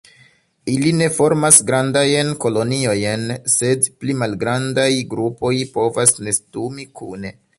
Ili 0.75 0.93
ne 1.01 1.09
formas 1.17 1.59
grandajn 1.67 2.31
koloniojn, 2.45 3.27
sed 3.57 3.91
pli 3.99 4.17
malgrandaj 4.23 4.89
grupoj 5.13 5.55
povas 5.79 6.17
nestumi 6.29 6.91
kune. 7.03 7.35